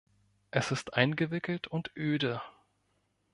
[0.49, 2.41] Es ist eingewickelt und öde.